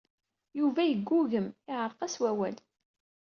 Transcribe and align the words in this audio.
Yuba 0.59 0.81
yeggugem, 0.85 1.47
yeɛreq-as 1.67 2.15
wawal. 2.21 2.55